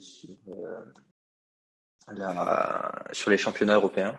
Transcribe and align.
sur, 0.00 0.36
la, 2.08 3.04
sur 3.12 3.30
les 3.30 3.38
championnats 3.38 3.76
européens. 3.76 4.18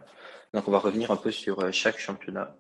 Donc 0.53 0.67
on 0.67 0.71
va 0.71 0.79
revenir 0.79 1.11
un 1.11 1.17
peu 1.17 1.31
sur 1.31 1.71
chaque 1.73 1.99
championnat. 1.99 2.55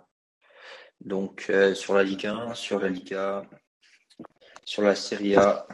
Donc 1.01 1.51
sur 1.73 1.95
la 1.95 2.03
Ligue 2.03 2.27
1, 2.27 2.53
sur 2.53 2.79
la 2.79 2.89
Liga, 2.89 3.43
sur 4.65 4.83
la 4.83 4.95
Serie 4.95 5.35
A, 5.35 5.65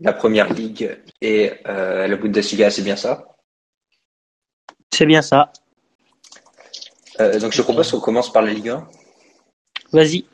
la 0.00 0.12
Première 0.12 0.52
Ligue 0.52 1.02
et 1.20 1.52
la 1.64 2.16
Bundesliga, 2.16 2.70
c'est 2.70 2.82
bien 2.82 2.96
ça? 2.96 3.24
C'est 4.92 5.06
bien 5.06 5.22
ça. 5.22 5.50
donc 7.18 7.52
je 7.52 7.62
propose 7.62 7.90
qu'on 7.90 8.00
commence 8.00 8.32
par 8.32 8.42
la 8.42 8.52
Ligue 8.52 8.68
1. 8.68 8.88
Vas-y. 9.92 10.26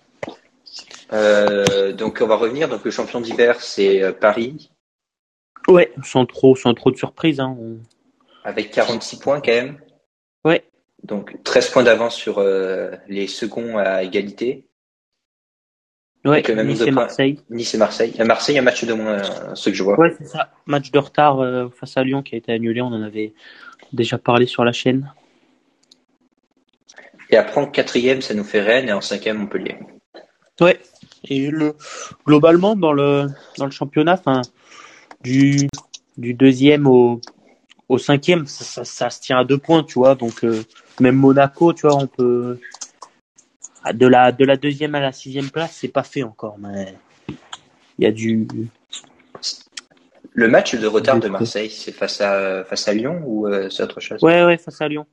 Euh, 1.13 1.93
donc 1.93 2.19
on 2.23 2.27
va 2.27 2.37
revenir. 2.37 2.69
Donc 2.69 2.85
le 2.85 2.91
champion 2.91 3.21
d'hiver 3.21 3.61
c'est 3.61 4.03
euh, 4.03 4.13
Paris. 4.13 4.70
Ouais, 5.71 5.93
sans 6.03 6.27
trop, 6.27 6.57
sans 6.57 6.75
trop 6.75 6.91
de 6.91 6.97
surprise. 6.97 7.41
Hein. 7.41 7.57
Avec 8.45 8.71
46 8.71 9.19
points 9.19 9.41
quand 9.41 9.53
même. 9.53 9.79
Ouais. 10.45 10.65
Donc 11.05 11.43
13 11.45 11.71
points 11.71 11.83
d'avance 11.83 12.15
sur 12.15 12.39
euh, 12.39 12.91
les 13.09 13.27
seconds 13.27 13.79
à 13.79 14.03
égalité. 14.03 14.67
Ouais, 16.25 16.43
nice 16.65 16.83
et 16.83 16.91
Marseille. 16.91 17.41
Nice 17.49 17.75
et 17.75 17.79
Marseille. 17.79 18.15
À 18.19 18.25
Marseille, 18.25 18.59
un 18.59 18.63
match 18.63 18.85
de 18.85 18.93
moins, 18.93 19.23
ce 19.55 19.71
que 19.71 19.77
je 19.77 19.83
vois. 19.83 19.99
Ouais, 19.99 20.15
c'est 20.19 20.27
ça. 20.27 20.51
Match 20.67 20.91
de 20.91 20.99
retard 20.99 21.71
face 21.75 21.97
à 21.97 22.05
Lyon 22.05 22.23
qui 22.23 22.35
a 22.35 22.39
été 22.39 22.53
annulé. 22.53 22.83
On 22.83 22.89
en 22.89 23.03
avait 23.03 23.33
déjà 23.95 24.19
parlé 24.19 24.45
sur 24.45 24.63
la 24.65 24.73
chaîne. 24.73 25.11
Et 27.31 27.37
après, 27.37 27.61
en 27.61 27.67
quatrième, 27.67 28.21
ça 28.21 28.35
nous 28.35 28.45
fait 28.45 28.61
Rennes 28.61 28.89
et 28.89 28.93
en 28.93 29.01
cinquième, 29.01 29.39
Montpellier. 29.39 29.77
Ouais. 30.61 30.81
Et 31.25 31.51
le, 31.51 31.77
globalement, 32.27 32.77
dans 32.77 32.93
le, 32.93 33.27
dans 33.59 33.67
le 33.67 33.71
championnat, 33.71 34.15
enfin, 34.15 34.43
du, 35.23 35.69
du 36.17 36.35
deuxième 36.35 36.87
au, 36.87 37.21
au 37.89 37.99
cinquième, 37.99 38.47
ça, 38.47 38.85
ça, 38.85 39.11
se 39.11 39.21
tient 39.21 39.39
à 39.39 39.45
deux 39.45 39.59
points, 39.59 39.83
tu 39.83 39.95
vois. 39.95 40.15
Donc, 40.15 40.45
euh, 40.45 40.63
même 41.01 41.17
Monaco, 41.17 41.73
tu 41.73 41.87
vois, 41.87 41.97
on 41.97 42.07
peut. 42.07 42.59
De 43.95 44.07
la, 44.07 44.31
de 44.31 44.45
la 44.45 44.57
deuxième 44.57 44.95
à 44.95 45.01
la 45.01 45.11
sixième 45.11 45.51
place, 45.51 45.75
c'est 45.81 45.89
pas 45.89 46.03
fait 46.03 46.23
encore, 46.23 46.59
mais 46.59 46.95
il 47.99 48.05
y 48.05 48.07
a 48.07 48.13
du. 48.13 48.47
Le 50.33 50.49
match 50.49 50.75
de 50.75 50.87
retard 50.87 51.19
de 51.19 51.29
Marseille, 51.29 51.71
c'est 51.71 51.93
face 51.93 52.21
à, 52.21 52.63
face 52.65 52.87
à 52.89 52.93
Lyon 52.93 53.23
ou 53.25 53.47
euh, 53.47 53.71
c'est 53.71 53.83
autre 53.83 54.01
chose? 54.01 54.23
Ouais, 54.23 54.45
ouais, 54.45 54.59
face 54.59 54.81
à 54.83 54.89
Lyon. 54.89 55.07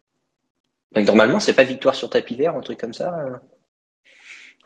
Donc 0.94 1.08
normalement, 1.08 1.40
c'est 1.40 1.54
pas 1.54 1.64
victoire 1.64 1.96
sur 1.96 2.10
tapis 2.10 2.36
vert, 2.36 2.56
un 2.56 2.62
truc 2.62 2.80
comme 2.80 2.94
ça 2.94 3.18
euh? 3.20 3.38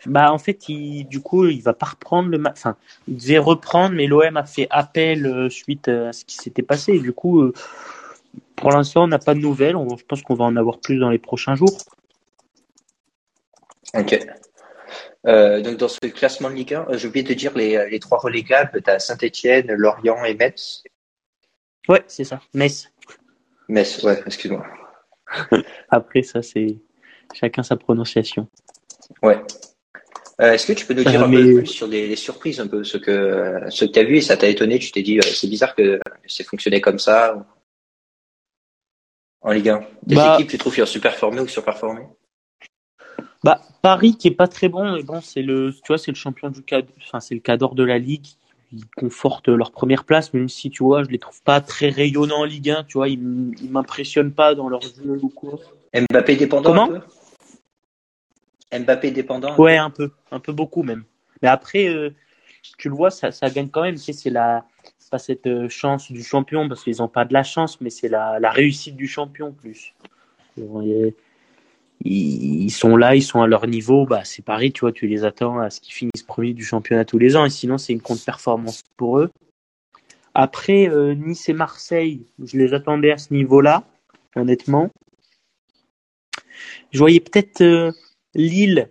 Bah 0.06 0.32
en 0.32 0.38
fait, 0.38 0.68
il, 0.70 1.06
du 1.06 1.22
coup, 1.22 1.46
il 1.46 1.62
va 1.62 1.74
pas 1.74 1.88
reprendre 1.88 2.30
le 2.30 2.38
match. 2.38 2.56
Enfin, 2.58 2.76
il 3.08 3.18
devait 3.18 3.38
reprendre, 3.38 3.96
mais 3.96 4.08
l'OM 4.08 4.38
a 4.38 4.46
fait 4.46 4.68
appel 4.70 5.26
euh, 5.26 5.50
suite 5.50 5.88
à 5.88 6.12
ce 6.14 6.26
qui 6.26 6.36
s'était 6.36 6.64
passé. 6.64 6.94
Et 6.94 7.00
du 7.00 7.14
coup, 7.14 7.42
euh, 7.42 7.54
pour 8.56 8.72
l'instant, 8.72 9.04
on 9.04 9.08
n'a 9.08 9.20
pas 9.20 9.34
de 9.34 9.40
nouvelles. 9.40 9.76
On, 9.76 9.98
je 9.98 10.06
pense 10.06 10.22
qu'on 10.24 10.36
va 10.36 10.46
en 10.46 10.56
avoir 10.56 10.80
plus 10.80 10.98
dans 10.98 11.10
les 11.10 11.20
prochains 11.20 11.56
jours. 11.56 11.78
Ok. 13.94 14.20
Euh, 15.28 15.62
donc 15.62 15.78
dans 15.78 15.88
ce 15.88 16.00
classement 16.08 16.50
de 16.50 16.56
Ligue 16.56 16.74
1, 16.74 16.98
j'ai 16.98 17.08
oublié 17.08 17.24
de 17.24 17.34
dire 17.36 17.56
les, 17.56 17.90
les 17.90 18.00
trois 18.00 18.18
relégables. 18.18 18.82
Tu 18.82 18.90
as 18.90 19.00
Saint-Etienne, 19.00 19.72
Lorient 19.72 20.24
et 20.24 20.34
Metz. 20.34 20.84
Ouais, 21.88 22.04
c'est 22.08 22.24
ça. 22.24 22.42
Metz. 22.54 22.92
Metz, 23.68 24.04
ouais, 24.04 24.22
excuse-moi. 24.26 24.66
Après, 25.90 26.24
ça, 26.24 26.42
c'est 26.42 26.78
chacun 27.34 27.64
sa 27.64 27.76
prononciation. 27.76 28.48
Ouais. 29.22 29.42
Euh, 30.42 30.54
est-ce 30.54 30.66
que 30.66 30.74
tu 30.74 30.86
peux 30.86 30.96
nous 30.96 31.04
dire 31.04 31.24
un 31.24 31.30
peu 31.30 31.58
plus 31.58 31.68
sur 31.68 31.88
les, 31.88 32.16
surprises, 32.16 32.60
un 32.60 32.68
peu 32.68 32.84
ce 32.84 32.98
que 32.98 33.62
ce 33.70 33.86
que 33.86 33.92
tu 33.92 34.00
as 34.00 34.04
vu 34.04 34.18
et 34.18 34.22
ça 34.22 34.38
t'a 34.38 34.48
étonné 34.48 34.80
Tu 34.80 34.92
t'es 34.92 35.04
dit 35.04 35.20
euh, 35.20 35.22
c'est 35.22 35.48
bizarre 35.48 35.76
que 35.76 36.00
c'est 36.26 36.44
fonctionné 36.44 36.82
comme 36.82 36.98
ça 36.98 37.46
en 39.42 39.52
Ligue 39.52 39.70
1. 39.70 39.82
Des 40.04 40.16
bah, 40.16 40.36
équipes 40.36 40.50
tu 40.50 40.58
trouves 40.58 40.74
qui 40.74 40.82
ont 40.82 40.88
surperformé 40.88 41.42
ou 41.42 41.48
surperformé? 41.48 42.02
Bah 43.44 43.62
Paris 43.84 44.18
qui 44.18 44.30
est 44.30 44.36
pas 44.36 44.48
très 44.48 44.68
bon, 44.68 44.94
mais 44.94 45.04
bon 45.04 45.22
c'est 45.22 45.44
le 45.44 45.74
tu 45.74 45.88
vois 45.88 46.00
c'est 46.00 46.12
le 46.12 46.18
champion 46.18 46.50
du 46.50 46.64
cadre, 46.64 46.88
enfin 47.04 47.20
c'est 47.20 47.36
le 47.36 47.42
cadre 47.42 47.76
de 47.76 47.84
la 47.84 48.00
Ligue. 48.00 48.28
Ils 48.74 48.86
confortent 48.96 49.50
leur 49.50 49.72
première 49.72 50.06
place, 50.06 50.34
même 50.34 50.50
si 50.50 50.72
tu 50.72 50.84
vois 50.84 51.04
je 51.04 51.10
les 51.10 51.20
trouve 51.20 51.42
pas 51.44 51.62
très 51.62 51.90
rayonnants 51.90 52.40
en 52.40 52.46
Ligue 52.46 52.72
1. 52.72 52.86
Tu 52.86 52.98
vois 52.98 53.10
ils, 53.10 53.20
m'impressionnent 53.70 54.32
pas 54.32 54.56
dans 54.56 54.70
leur 54.70 54.82
jeu 54.82 55.20
ou 55.22 55.30
quoi. 55.30 55.60
Mbappé 55.94 56.36
dépendant. 56.36 56.72
Comment? 56.72 57.00
Mbappé 58.74 59.12
dépendant 59.12 59.56
Ouais, 59.58 59.78
un 59.78 59.90
peu, 59.90 60.12
un 60.32 60.40
peu 60.40 60.54
beaucoup 60.54 60.84
même. 60.84 61.04
Mais 61.42 61.48
après, 61.48 61.88
euh, 61.88 62.12
tu 62.78 62.90
le 62.90 62.96
vois, 62.96 63.12
ça, 63.12 63.32
ça 63.32 63.50
gagne 63.50 63.70
quand 63.70 63.82
même. 63.82 63.96
Tu 63.96 64.02
sais, 64.02 64.14
c'est 64.14 64.30
la, 64.30 64.66
pas 65.12 65.20
cette 65.20 65.46
euh, 65.46 65.70
chance 65.70 66.12
du 66.12 66.24
champion 66.24 66.68
parce 66.68 66.84
qu'ils 66.84 66.98
n'ont 66.98 67.10
pas 67.10 67.26
de 67.26 67.34
la 67.34 67.44
chance, 67.44 67.80
mais 67.82 67.92
c'est 67.92 68.08
la, 68.08 68.40
la 68.40 68.50
réussite 68.50 68.96
du 68.96 69.08
champion 69.08 69.52
plus. 69.52 69.94
Ils, 72.04 72.72
sont 72.72 72.96
là, 72.96 73.16
ils 73.16 73.22
sont 73.22 73.42
à 73.42 73.48
leur 73.48 73.68
niveau. 73.68 74.06
Bah, 74.06 74.22
c'est 74.24 74.44
pareil, 74.44 74.72
tu 74.72 74.82
vois, 74.82 74.92
tu 74.92 75.06
les 75.08 75.24
attends 75.24 75.60
à 75.60 75.70
ce 75.70 75.82
qu'ils 75.82 75.94
finissent 75.94 76.24
premier 76.26 76.54
du 76.54 76.64
championnat 76.64 77.06
tous 77.06 77.20
les 77.20 77.36
ans. 77.36 77.46
Et 77.46 77.50
sinon, 77.50 77.78
c'est 77.78 77.94
une 77.94 78.02
contre-performance 78.02 78.84
pour 78.98 79.20
eux. 79.20 79.30
Après, 80.34 80.90
euh, 80.90 81.14
Nice 81.14 81.50
et 81.50 81.54
Marseille, 81.54 82.26
je 82.42 82.58
les 82.58 82.74
attendais 82.74 83.12
à 83.12 83.18
ce 83.18 83.34
niveau-là, 83.34 83.84
honnêtement. 84.36 84.90
Je 86.92 87.00
voyais 87.00 87.20
peut-être 87.20 87.62
Lille 88.34 88.90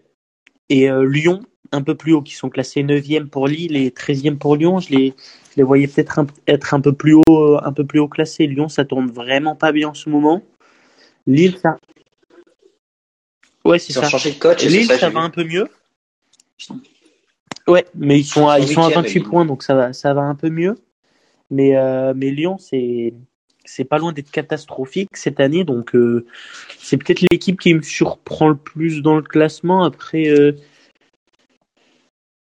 et 0.69 0.91
euh, 0.91 1.05
Lyon 1.05 1.41
un 1.73 1.83
peu 1.83 1.95
plus 1.95 2.12
haut, 2.12 2.23
qui 2.23 2.34
sont 2.34 2.51
classés 2.51 2.83
9e 2.83 3.27
pour 3.27 3.47
Lille 3.47 3.77
et 3.77 3.91
13e 3.91 4.39
pour 4.39 4.56
Lyon. 4.56 4.81
Je 4.81 4.91
les, 4.91 5.15
je 5.51 5.56
les 5.56 5.62
voyais 5.62 5.87
peut-être 5.87 6.21
être 6.47 6.75
un 6.75 6.81
peu 6.81 6.93
plus 6.93 7.15
haut, 7.15 7.23
euh, 7.28 7.61
un 7.62 7.73
peu 7.73 7.84
plus 7.87 8.01
haut 8.01 8.09
classé. 8.09 8.47
Lyon, 8.47 8.69
ça 8.69 8.84
tourne 8.84 9.11
vraiment 9.11 9.55
pas 9.55 9.73
bien 9.73 9.89
en 9.89 9.95
ce 9.95 10.09
moment. 10.09 10.43
Lille, 11.27 11.59
ça. 11.62 11.77
Ouais, 13.65 13.78
c'est 13.78 13.93
ça. 13.93 14.09
Changé 14.09 14.33
de 14.33 14.39
coach, 14.39 14.65
Lille, 14.65 14.87
ça, 14.87 15.11
va 15.11 15.21
un 15.21 15.31
peu 15.31 15.45
mieux. 15.45 15.69
Ouais, 17.69 17.87
mais 17.95 18.19
ils 18.19 18.25
sont 18.25 18.49
à, 18.49 18.59
ils 18.59 18.69
sont 18.69 18.83
à 18.83 18.89
28 18.89 19.21
points, 19.21 19.45
donc 19.45 19.62
ça 19.62 19.75
va, 19.75 19.93
ça 19.93 20.12
va 20.15 20.22
un 20.22 20.34
peu 20.34 20.51
mieux. 20.51 20.77
Mais, 21.51 21.77
euh, 21.77 22.15
mais 22.17 22.31
Lyon, 22.31 22.59
c'est, 22.59 23.12
c'est 23.65 23.84
pas 23.84 23.98
loin 23.98 24.12
d'être 24.12 24.31
catastrophique 24.31 25.10
cette 25.15 25.41
année, 25.41 25.65
donc 25.65 25.94
euh, 25.94 26.26
c'est 26.78 26.97
peut-être 26.97 27.22
l'équipe 27.31 27.60
qui 27.60 27.75
me 27.75 27.82
surprend 27.82 28.48
le 28.48 28.56
plus 28.56 29.03
dans 29.03 29.16
le 29.16 29.22
classement. 29.22 29.84
Après, 29.84 30.28
euh, 30.28 30.53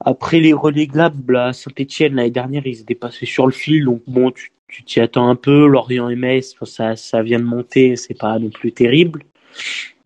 après 0.03 0.39
les 0.39 0.53
relégables, 0.53 1.37
à 1.37 1.53
Saint-Etienne 1.53 2.15
l'année 2.15 2.31
dernière, 2.31 2.65
ils 2.67 2.81
étaient 2.81 2.95
passés 2.95 3.25
sur 3.25 3.45
le 3.45 3.53
fil, 3.53 3.85
donc 3.85 4.01
bon, 4.07 4.31
tu, 4.31 4.51
t'y 4.83 4.99
attends 4.99 5.29
un 5.29 5.35
peu. 5.35 5.67
Lorient 5.67 6.09
et 6.09 6.15
Metz, 6.15 6.55
ça, 6.63 6.95
ça 6.95 7.23
vient 7.23 7.39
de 7.39 7.45
monter, 7.45 7.95
c'est 7.95 8.17
pas 8.17 8.37
non 8.39 8.49
plus 8.49 8.71
terrible. 8.71 9.23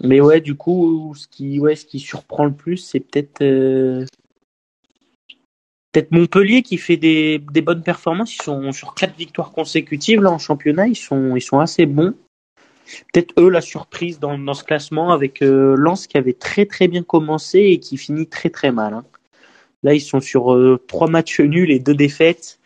Mais 0.02 0.22
ouais, 0.22 0.42
du 0.42 0.56
coup, 0.56 1.14
ce 1.16 1.28
qui, 1.28 1.60
ouais, 1.60 1.76
ce 1.76 1.86
qui 1.86 2.00
surprend 2.00 2.46
le 2.46 2.54
plus, 2.54 2.78
c'est 2.78 3.00
peut-être 3.00 3.42
euh, 3.42 4.06
peut-être 5.92 6.12
Montpellier 6.12 6.62
qui 6.62 6.78
fait 6.78 6.98
des, 6.98 7.40
des, 7.52 7.62
bonnes 7.62 7.84
performances. 7.84 8.36
Ils 8.36 8.44
sont 8.44 8.72
sur 8.72 8.94
quatre 8.94 9.16
victoires 9.18 9.52
consécutives 9.52 10.22
là 10.22 10.32
en 10.32 10.38
championnat. 10.38 10.88
Ils 10.88 10.96
sont, 10.96 11.36
ils 11.36 11.42
sont 11.42 11.60
assez 11.60 11.86
bons. 11.86 12.14
Peut-être 13.14 13.34
eux 13.40 13.50
la 13.50 13.62
surprise 13.62 14.20
dans, 14.20 14.38
dans 14.38 14.54
ce 14.54 14.64
classement 14.64 15.12
avec 15.12 15.42
euh, 15.42 15.76
Lens 15.78 16.08
qui 16.08 16.18
avait 16.18 16.34
très 16.34 16.66
très 16.66 16.88
bien 16.88 17.04
commencé 17.04 17.60
et 17.60 17.80
qui 17.80 17.98
finit 17.98 18.28
très 18.28 18.50
très 18.50 18.72
mal. 18.72 18.94
Hein. 18.94 19.06
Là, 19.84 19.94
ils 19.94 20.02
sont 20.02 20.20
sur 20.20 20.54
euh, 20.54 20.84
trois 20.88 21.08
matchs 21.08 21.40
nuls 21.40 21.72
et 21.72 21.80
deux 21.80 21.94
défaites. 21.94 22.60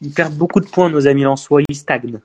Ils 0.00 0.12
perdent 0.12 0.36
beaucoup 0.36 0.60
de 0.60 0.66
points, 0.66 0.88
nos 0.88 1.08
amis 1.08 1.22
lensois. 1.22 1.62
Ils 1.68 1.74
stagnent. 1.74 2.20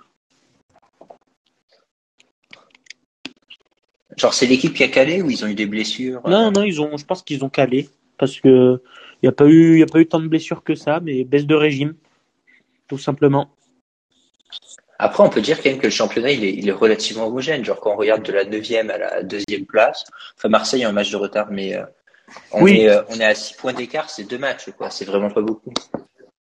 Genre, 4.17 4.33
c'est 4.33 4.45
l'équipe 4.45 4.73
qui 4.73 4.83
a 4.83 4.87
calé 4.87 5.21
ou 5.21 5.29
ils 5.29 5.43
ont 5.43 5.47
eu 5.47 5.55
des 5.55 5.65
blessures? 5.65 6.21
Non, 6.27 6.51
non, 6.51 6.63
ils 6.63 6.79
ont, 6.79 6.95
je 6.95 7.05
pense 7.05 7.21
qu'ils 7.21 7.43
ont 7.43 7.49
calé 7.49 7.89
parce 8.17 8.39
que 8.39 8.81
il 9.21 9.25
n'y 9.25 9.29
a 9.29 9.31
pas 9.31 9.45
eu, 9.45 9.77
il 9.77 9.83
a 9.83 9.85
pas 9.85 9.99
eu 9.99 10.07
tant 10.07 10.19
de 10.19 10.27
blessures 10.27 10.63
que 10.63 10.75
ça, 10.75 10.99
mais 11.01 11.23
baisse 11.23 11.45
de 11.45 11.55
régime, 11.55 11.95
tout 12.87 12.97
simplement. 12.97 13.49
Après, 14.97 15.23
on 15.23 15.29
peut 15.29 15.41
dire 15.41 15.61
quand 15.61 15.69
même 15.69 15.79
que 15.79 15.87
le 15.87 15.91
championnat, 15.91 16.31
il 16.31 16.43
est, 16.45 16.53
il 16.53 16.69
est 16.69 16.71
relativement 16.71 17.27
homogène. 17.27 17.65
Genre, 17.65 17.79
quand 17.81 17.93
on 17.93 17.97
regarde 17.97 18.23
de 18.23 18.31
la 18.31 18.45
neuvième 18.45 18.89
à 18.89 18.97
la 18.97 19.23
deuxième 19.23 19.65
place, 19.65 20.05
enfin, 20.37 20.47
Marseille 20.47 20.85
a 20.85 20.89
un 20.89 20.93
match 20.93 21.11
de 21.11 21.17
retard, 21.17 21.47
mais 21.51 21.75
euh, 21.75 21.83
on, 22.51 22.63
oui. 22.63 22.81
est, 22.81 22.89
euh, 22.89 23.01
on 23.09 23.19
est 23.19 23.25
à 23.25 23.35
six 23.35 23.55
points 23.55 23.73
d'écart, 23.73 24.09
c'est 24.09 24.23
deux 24.23 24.37
matchs, 24.37 24.69
quoi. 24.77 24.89
C'est 24.89 25.05
vraiment 25.05 25.29
pas 25.29 25.41
beaucoup. 25.41 25.73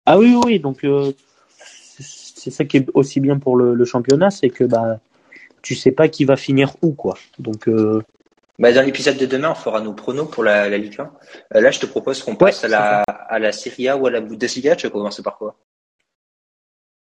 Ah 0.05 0.17
oui, 0.17 0.35
oui, 0.45 0.59
donc, 0.59 0.83
euh, 0.83 1.13
c'est 1.57 2.51
ça 2.51 2.65
qui 2.65 2.77
est 2.77 2.87
aussi 2.93 3.19
bien 3.19 3.39
pour 3.39 3.55
le, 3.55 3.73
le 3.73 3.85
championnat, 3.85 4.31
c'est 4.31 4.49
que, 4.49 4.65
bah, 4.65 4.99
tu 5.61 5.75
sais 5.75 5.91
pas 5.91 6.09
qui 6.09 6.25
va 6.25 6.35
finir 6.35 6.75
où, 6.81 6.91
quoi. 6.91 7.17
Donc, 7.39 7.69
bah, 8.61 8.71
dans 8.71 8.81
l'épisode 8.85 9.17
de 9.17 9.25
demain, 9.25 9.51
on 9.51 9.55
fera 9.55 9.81
nos 9.81 9.93
pronos 9.93 10.29
pour 10.29 10.43
la, 10.43 10.69
la 10.69 10.77
Ligue 10.77 10.99
1. 11.01 11.11
Euh, 11.55 11.61
là, 11.61 11.71
je 11.71 11.79
te 11.79 11.85
propose 11.85 12.23
qu'on 12.23 12.35
passe 12.35 12.63
à, 12.63 12.67
la, 12.69 13.01
à 13.01 13.39
la 13.39 13.51
Serie 13.51 13.89
A 13.89 13.97
ou 13.97 14.07
à 14.07 14.11
la 14.11 14.21
Bundesliga. 14.21 14.75
Tu 14.75 14.87
vas 14.87 14.91
commencer 14.91 15.21
par 15.23 15.37
quoi? 15.37 15.57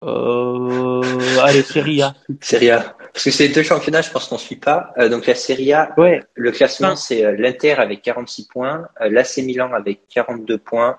Euh, 0.02 1.00
Allez, 1.40 1.62
Serie 1.62 2.02
A. 2.02 2.14
Serie 2.42 2.70
A. 2.70 2.96
Parce 3.12 3.24
que 3.24 3.30
c'est 3.30 3.48
deux 3.48 3.62
championnats, 3.62 4.02
je 4.02 4.10
pense 4.10 4.28
qu'on 4.28 4.34
ne 4.34 4.40
suit 4.40 4.56
pas. 4.56 4.92
Euh, 4.98 5.08
donc 5.08 5.26
la 5.26 5.34
Serie 5.34 5.72
A, 5.72 5.94
ouais. 5.98 6.22
le 6.34 6.50
classement, 6.52 6.96
c'est 6.96 7.24
euh, 7.24 7.32
l'Inter 7.38 7.72
avec 7.74 8.02
46 8.02 8.48
points, 8.48 8.88
euh, 9.00 9.08
l'AC 9.08 9.38
Milan 9.38 9.72
avec 9.72 10.06
42 10.08 10.58
points, 10.58 10.98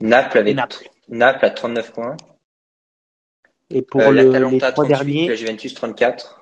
Naples 0.00 0.38
avec 0.38 0.54
Naples. 0.54 0.88
Naples 1.08 1.44
à 1.44 1.50
39 1.50 1.92
points. 1.92 2.16
Et 3.70 3.82
pour 3.82 4.00
Euh, 4.02 4.10
le- 4.12 4.30
les 4.50 4.58
trois 4.58 4.72
38, 4.72 4.88
derniers, 4.88 5.28
la 5.28 5.34
Juventus 5.34 5.74
34. 5.74 6.40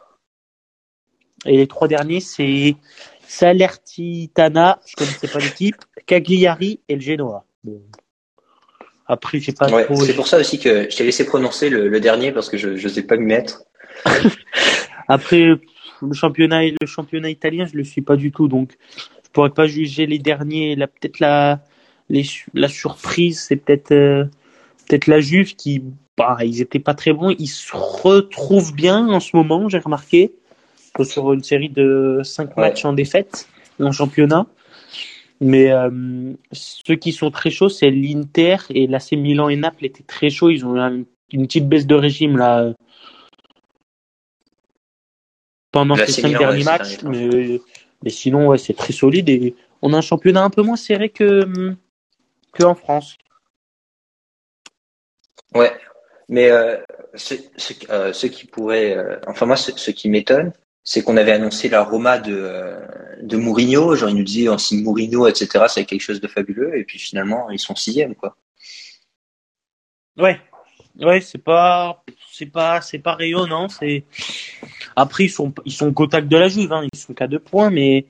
Et 1.44 1.56
les 1.56 1.66
trois 1.66 1.88
derniers, 1.88 2.20
c'est 2.20 2.76
Salernitana, 3.26 4.80
je 4.86 4.94
connaissais 4.96 5.28
pas 5.28 5.38
l'équipe, 5.38 5.76
Cagliari 6.06 6.80
et 6.88 6.94
le 6.94 7.00
Genoa. 7.00 7.44
Bon. 7.64 7.80
Après, 9.06 9.38
j'ai 9.38 9.52
pas 9.52 9.70
Ouais, 9.70 9.84
trop. 9.84 9.96
c'est 9.96 10.14
pour 10.14 10.26
ça 10.26 10.38
aussi 10.38 10.58
que 10.58 10.88
je 10.90 10.96
t'ai 10.96 11.04
laissé 11.04 11.24
prononcer 11.26 11.68
le, 11.70 11.88
le 11.88 12.00
dernier 12.00 12.32
parce 12.32 12.48
que 12.48 12.56
je 12.56 12.70
ne 12.70 12.88
sais 12.88 13.02
pas 13.02 13.16
m'y 13.16 13.26
mettre. 13.26 13.62
Après, 15.08 15.40
le 15.40 16.12
championnat, 16.12 16.62
le 16.64 16.86
championnat 16.86 17.30
italien, 17.30 17.66
je 17.66 17.76
le 17.76 17.84
suis 17.84 18.02
pas 18.02 18.16
du 18.16 18.32
tout, 18.32 18.48
donc 18.48 18.76
je 19.24 19.30
pourrais 19.32 19.50
pas 19.50 19.66
juger 19.66 20.06
les 20.06 20.18
derniers. 20.18 20.74
Là, 20.74 20.88
peut-être 20.88 21.20
la, 21.20 21.60
les, 22.08 22.24
la 22.54 22.68
surprise, 22.68 23.40
c'est 23.40 23.56
peut-être, 23.56 23.92
euh, 23.92 24.24
peut-être 24.88 25.06
la 25.06 25.20
Juve 25.20 25.54
qui, 25.54 25.82
bah, 26.16 26.38
ils 26.42 26.60
étaient 26.60 26.80
pas 26.80 26.94
très 26.94 27.12
bons. 27.12 27.30
Ils 27.38 27.46
se 27.46 27.74
retrouvent 27.76 28.74
bien 28.74 29.08
en 29.08 29.20
ce 29.20 29.36
moment, 29.36 29.68
j'ai 29.68 29.78
remarqué, 29.78 30.32
sur 31.04 31.32
une 31.32 31.42
série 31.42 31.68
de 31.68 32.20
cinq 32.24 32.56
Ouais. 32.56 32.68
matchs 32.68 32.84
en 32.84 32.92
défaite 32.92 33.48
en 33.80 33.92
championnat. 33.92 34.46
Mais 35.40 35.70
euh, 35.70 36.32
ceux 36.52 36.94
qui 36.96 37.12
sont 37.12 37.30
très 37.30 37.50
chauds, 37.50 37.68
c'est 37.68 37.90
l'Inter 37.90 38.56
et 38.70 38.86
l'AC 38.86 39.12
Milan 39.12 39.48
et 39.50 39.56
Naples 39.56 39.84
étaient 39.84 40.02
très 40.02 40.30
chauds. 40.30 40.48
Ils 40.48 40.64
ont 40.64 40.76
eu 40.76 40.80
un- 40.80 41.02
une 41.32 41.46
petite 41.46 41.68
baisse 41.68 41.86
de 41.86 41.94
régime 41.94 42.36
là 42.38 42.72
pendant 45.72 45.94
L'AC 45.94 46.08
ces 46.08 46.22
cinq 46.22 46.28
Milan, 46.28 46.40
derniers 46.40 46.58
ouais, 46.58 46.64
matchs. 46.64 47.02
Mais, 47.02 47.60
mais 48.02 48.10
sinon, 48.10 48.48
ouais, 48.48 48.58
c'est 48.58 48.72
très 48.74 48.92
solide 48.94 49.28
et 49.28 49.54
on 49.82 49.92
a 49.92 49.98
un 49.98 50.02
championnat 50.02 50.42
un 50.42 50.50
peu 50.50 50.62
moins 50.62 50.76
serré 50.76 51.10
que, 51.10 51.74
que 52.52 52.62
en 52.62 52.74
France. 52.74 53.18
Ouais, 55.54 55.72
mais 56.30 56.50
euh, 56.50 56.78
ce, 57.14 57.34
ce, 57.56 57.74
euh, 57.90 58.12
ce 58.14 58.26
qui 58.26 58.46
pourrait, 58.46 58.96
euh, 58.96 59.16
enfin 59.26 59.44
moi, 59.44 59.56
ce, 59.56 59.70
ce 59.72 59.90
qui 59.90 60.08
m'étonne, 60.08 60.52
c'est 60.88 61.02
qu'on 61.02 61.16
avait 61.16 61.32
annoncé 61.32 61.68
la 61.68 61.82
Roma 61.82 62.18
de 62.18 62.32
euh, 62.32 62.78
de 63.20 63.36
Mourinho, 63.36 63.96
genre 63.96 64.08
il 64.08 64.16
nous 64.16 64.22
disait 64.22 64.48
on 64.48 64.56
Mourinho, 64.72 65.26
etc. 65.26 65.64
C'est 65.68 65.84
quelque 65.84 66.00
chose 66.00 66.20
de 66.20 66.28
fabuleux, 66.28 66.78
et 66.78 66.84
puis 66.84 66.98
finalement 66.98 67.50
ils 67.50 67.58
sont 67.58 67.74
sixième, 67.74 68.14
quoi. 68.14 68.36
Ouais, 70.16 70.40
ouais, 71.00 71.20
c'est 71.20 71.42
pas, 71.42 72.04
c'est 72.32 72.46
pas, 72.46 72.80
c'est 72.80 73.00
pas 73.00 73.14
rayonnant. 73.16 73.68
C'est 73.68 74.04
après 74.94 75.24
ils 75.24 75.28
sont, 75.28 75.52
ils 75.64 75.72
sont 75.72 75.92
au 75.94 76.06
de 76.06 76.36
la 76.36 76.48
Juve, 76.48 76.72
hein, 76.72 76.86
ils 76.90 76.98
sont 76.98 77.14
qu'à 77.14 77.26
deux 77.26 77.40
points, 77.40 77.70
mais 77.70 78.06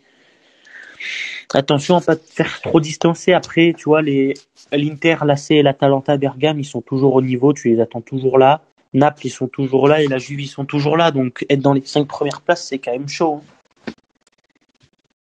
attention 1.55 1.97
à 1.97 2.03
pas 2.03 2.17
te 2.17 2.31
faire 2.31 2.61
trop 2.61 2.81
distancer. 2.81 3.33
Après, 3.33 3.75
tu 3.75 3.85
vois 3.85 4.03
les 4.03 4.35
l'Inter, 4.71 5.17
l'AC 5.25 5.51
et 5.53 5.63
l'Atalanta 5.63 6.19
Bergame, 6.19 6.61
ils 6.61 6.65
sont 6.67 6.83
toujours 6.83 7.15
au 7.15 7.23
niveau, 7.23 7.55
tu 7.55 7.71
les 7.71 7.81
attends 7.81 8.03
toujours 8.03 8.37
là. 8.37 8.61
Naples, 8.97 9.27
ils 9.27 9.31
sont 9.31 9.47
toujours 9.49 9.87
là 9.89 10.03
et 10.03 10.09
la 10.09 10.19
Juve, 10.19 10.41
ils 10.41 10.47
sont 10.49 10.65
toujours 10.65 10.97
là. 10.97 11.11
Donc 11.13 11.47
être 11.49 11.61
dans 11.61 11.73
les 11.75 11.83
cinq 11.85 12.07
premières 12.09 12.41
places, 12.41 12.67
c'est 12.67 12.79
quand 12.79 12.93
même 12.93 13.09
chaud. 13.09 13.41
hein. 13.87 13.93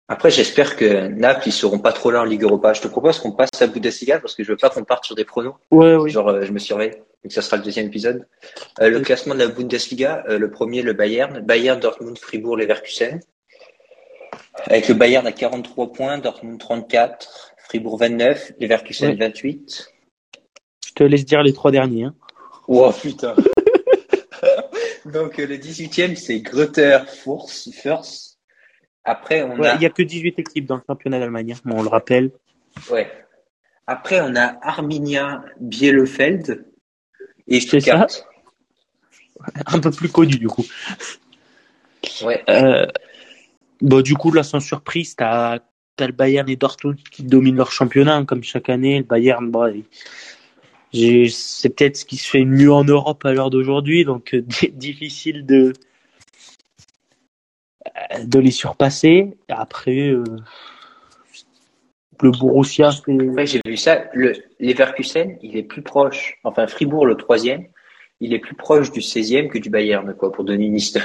Après, 0.08 0.30
j'espère 0.30 0.76
que 0.76 1.06
Naples 1.08 1.44
ils 1.46 1.52
seront 1.52 1.78
pas 1.78 1.92
trop 1.92 2.10
là 2.10 2.20
en 2.20 2.24
Ligue 2.24 2.42
Europa. 2.42 2.74
Je 2.74 2.82
te 2.82 2.88
propose 2.88 3.18
qu'on 3.18 3.32
passe 3.32 3.50
à 3.62 3.66
Bundesliga 3.66 4.18
parce 4.20 4.34
que 4.34 4.44
je 4.44 4.50
veux 4.50 4.58
pas 4.58 4.68
qu'on 4.68 4.84
parte 4.84 5.06
sur 5.06 5.14
des 5.14 5.24
pronos. 5.24 5.54
Ouais, 5.70 5.94
oui. 5.96 6.10
Genre, 6.10 6.28
euh, 6.28 6.42
je 6.42 6.52
me 6.52 6.58
surveille, 6.58 6.90
donc 7.22 7.32
ça 7.32 7.40
sera 7.40 7.56
le 7.56 7.62
deuxième 7.62 7.86
épisode. 7.86 8.26
Euh, 8.80 8.90
le 8.90 8.98
Oui. 8.98 9.04
classement 9.04 9.32
de 9.34 9.38
la 9.38 9.46
Bundesliga, 9.48 10.22
euh, 10.28 10.38
le 10.38 10.50
premier, 10.50 10.82
le 10.82 10.92
Bayern. 10.92 11.40
Bayern, 11.40 11.80
Dortmund, 11.80 12.18
Fribourg, 12.18 12.56
Leverkusen. 12.58 13.20
Avec 14.66 14.88
le 14.88 14.94
Bayern 14.94 15.26
à 15.26 15.32
43 15.32 15.92
points, 15.92 16.18
Dortmund 16.18 16.58
34, 16.60 17.52
Fribourg 17.68 17.96
29, 17.98 18.52
Leverkusen 18.60 19.10
Ouais. 19.10 19.16
28. 19.16 19.88
Je 20.88 20.92
te 20.92 21.04
laisse 21.04 21.24
dire 21.24 21.42
les 21.42 21.54
trois 21.54 21.70
derniers. 21.70 22.04
Hein. 22.04 22.14
Wow, 22.68 22.92
putain. 22.92 23.34
donc, 25.04 25.38
euh, 25.38 25.46
le 25.46 25.56
18e, 25.56 26.14
c'est 26.16 26.40
Greuther, 26.40 26.98
Furs, 27.08 27.48
Furs. 27.50 28.02
Après, 29.04 29.42
on 29.42 29.58
Ouais, 29.58 29.68
a, 29.68 29.74
Il 29.76 29.82
y 29.82 29.86
a 29.86 29.90
que 29.90 30.02
18 30.02 30.38
équipes 30.38 30.66
dans 30.66 30.76
le 30.76 30.82
championnat 30.86 31.18
d'Allemagne, 31.18 31.54
hein. 31.54 31.70
On 31.70 31.82
le 31.82 31.88
rappelle. 31.88 32.30
ouais. 32.90 33.10
Après, 33.88 34.20
on 34.20 34.36
a 34.36 34.54
Arminia, 34.62 35.42
Bielefeld 35.60 36.64
et 37.48 37.60
Stuttgart. 37.60 38.06
Un 39.66 39.80
peu 39.80 39.90
plus 39.90 40.08
connu 40.08 40.38
du 40.38 40.46
coup. 40.46 40.64
Ouais. 42.22 42.44
Euh, 42.48 42.86
bon, 43.80 44.00
du 44.00 44.14
coup, 44.14 44.30
là, 44.30 44.44
sans 44.44 44.60
surprise, 44.60 45.16
t'as 45.16 45.58
as 45.98 46.06
le 46.06 46.12
Bayern 46.12 46.48
et 46.48 46.54
Dortmund 46.56 46.96
qui 47.10 47.24
dominent 47.24 47.56
leur 47.56 47.72
championnat, 47.72 48.14
hein, 48.14 48.24
comme 48.24 48.44
chaque 48.44 48.68
année. 48.68 48.98
Le 48.98 49.04
Bayern, 49.04 49.50
bon, 49.50 49.66
il- 49.66 49.84
c'est 50.92 51.70
peut-être 51.70 51.96
ce 51.96 52.04
qui 52.04 52.16
se 52.16 52.28
fait 52.28 52.44
mieux 52.44 52.72
en 52.72 52.84
Europe 52.84 53.24
à 53.24 53.32
l'heure 53.32 53.50
d'aujourd'hui, 53.50 54.04
donc 54.04 54.34
euh, 54.34 54.42
difficile 54.72 55.46
de 55.46 55.72
euh, 57.86 58.24
de 58.24 58.38
les 58.38 58.50
surpasser. 58.50 59.36
Après, 59.48 60.08
euh, 60.08 60.24
le 62.20 62.30
Borussia, 62.30 62.90
Ouais, 63.08 63.46
j'ai 63.46 63.60
vu 63.66 63.76
ça. 63.76 64.04
Le 64.12 64.34
Leverkusen, 64.60 65.38
il 65.42 65.56
est 65.56 65.62
plus 65.62 65.82
proche. 65.82 66.38
Enfin, 66.44 66.66
Fribourg, 66.66 67.06
le 67.06 67.16
troisième, 67.16 67.66
il 68.20 68.32
est 68.32 68.38
plus 68.38 68.54
proche 68.54 68.92
du 68.92 69.00
16e 69.00 69.48
que 69.48 69.58
du 69.58 69.70
Bayern, 69.70 70.14
quoi, 70.14 70.30
pour 70.30 70.44
donner 70.44 70.66
une 70.66 70.74
liste. 70.74 71.00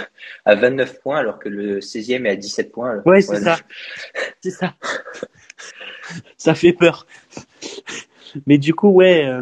À 0.46 0.54
29 0.56 1.02
points, 1.02 1.18
alors 1.18 1.40
que 1.40 1.50
le 1.50 1.80
16e 1.80 2.26
est 2.26 2.30
à 2.30 2.36
17 2.36 2.72
points. 2.72 3.02
Ouais, 3.06 3.22
c'est 3.22 3.42
ça. 3.42 3.58
C'est 4.42 4.52
ça. 4.52 4.76
ça 6.38 6.54
fait 6.54 6.74
peur. 6.74 7.08
Mais 8.46 8.58
du 8.58 8.76
coup, 8.76 8.90
ouais. 8.90 9.26
euh, 9.26 9.42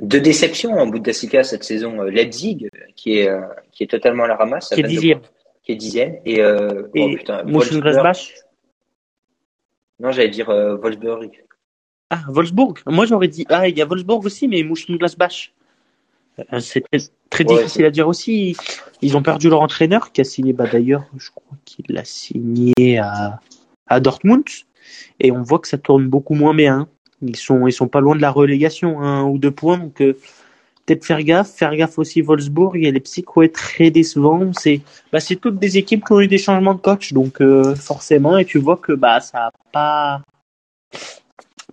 Deux 0.00 0.20
déceptions 0.20 0.72
en 0.74 0.86
Bundesliga 0.86 1.42
cette 1.42 1.64
saison. 1.64 2.02
Euh, 2.02 2.10
Leipzig, 2.10 2.68
qui 2.96 3.18
est, 3.18 3.28
euh, 3.28 3.40
qui 3.72 3.82
est 3.82 3.86
totalement 3.86 4.24
à 4.24 4.28
la 4.28 4.36
ramasse. 4.36 4.68
qui 4.68 4.80
est 4.80 4.82
22 4.82 4.88
dixième. 4.88 5.20
Qui 5.62 5.72
est 5.72 5.76
dixième. 5.76 6.16
Et, 6.26 6.40
euh, 6.42 6.82
oh, 6.94 7.08
putain. 7.16 7.42
Non, 9.98 10.12
j'allais 10.12 10.28
dire 10.28 10.50
euh, 10.50 10.76
Wolfsburg. 10.76 11.30
Ah, 12.10 12.20
Wolfsburg. 12.28 12.80
Moi, 12.86 13.06
j'aurais 13.06 13.28
dit. 13.28 13.46
Ah, 13.48 13.68
il 13.68 13.76
y 13.76 13.82
a 13.82 13.86
Wolfsburg 13.86 14.24
aussi, 14.24 14.48
mais 14.48 14.62
Mönchengladbach. 14.62 15.52
Euh, 16.52 16.60
C'est 16.60 16.82
très, 16.82 16.98
très 17.30 17.44
Ouais, 17.44 17.62
difficile 17.62 17.86
à 17.86 17.90
dire 17.90 18.06
aussi. 18.06 18.56
Ils 19.00 19.16
ont 19.16 19.22
perdu 19.22 19.48
leur 19.48 19.62
entraîneur 19.62 20.12
qui 20.12 20.20
a 20.20 20.24
signé, 20.24 20.52
bah 20.52 20.66
d'ailleurs, 20.70 21.06
je 21.16 21.30
crois 21.30 21.56
qu'il 21.64 21.86
l'a 21.88 22.04
signé 22.04 22.98
à, 22.98 23.40
à 23.86 24.00
Dortmund. 24.00 24.44
Et 25.18 25.32
on 25.32 25.42
voit 25.42 25.58
que 25.58 25.68
ça 25.68 25.78
tourne 25.78 26.06
beaucoup 26.06 26.34
moins 26.34 26.54
bien. 26.54 26.88
Ils 27.22 27.36
sont, 27.36 27.66
ils 27.66 27.72
sont 27.72 27.88
pas 27.88 28.00
loin 28.00 28.14
de 28.16 28.20
la 28.20 28.30
relégation, 28.30 29.00
un 29.00 29.24
ou 29.24 29.38
deux 29.38 29.50
points. 29.50 29.78
Donc, 29.78 30.00
euh, 30.00 30.12
peut-être 30.84 31.04
faire 31.04 31.22
gaffe. 31.22 31.50
Faire 31.50 31.74
gaffe 31.74 31.98
aussi 31.98 32.20
Wolfsburg. 32.22 32.76
Et 32.76 32.90
les 32.90 33.00
psychos 33.00 33.42
est 33.42 33.54
très 33.54 33.90
décevant. 33.90 34.52
C'est, 34.52 34.80
bah, 35.12 35.20
c'est 35.20 35.36
toutes 35.36 35.58
des 35.58 35.78
équipes 35.78 36.04
qui 36.04 36.12
ont 36.12 36.20
eu 36.20 36.28
des 36.28 36.38
changements 36.38 36.74
de 36.74 36.80
coach. 36.80 37.12
Donc, 37.12 37.40
euh, 37.40 37.74
forcément, 37.74 38.36
et 38.38 38.44
tu 38.44 38.58
vois 38.58 38.76
que, 38.76 38.92
bah, 38.92 39.20
ça 39.20 39.46
a 39.46 39.50
pas, 39.72 40.22